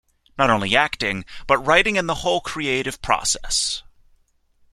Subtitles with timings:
[0.35, 3.83] Not only acting, but writing and the whole creative process.